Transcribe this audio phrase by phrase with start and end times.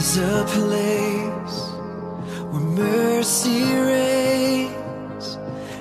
[0.00, 1.58] There's a place
[2.50, 5.26] where mercy reigns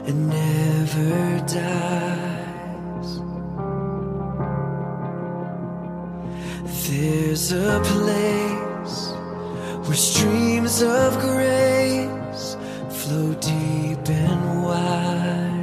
[0.07, 3.09] and never dies.
[6.85, 8.97] There's a place
[9.87, 12.57] where streams of grace
[12.89, 15.55] flow deep and wide.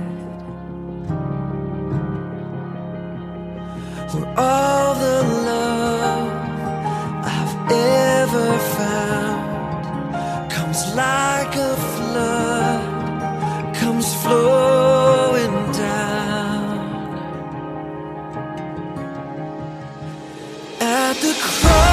[4.14, 5.15] Where all the
[21.20, 21.85] the cross.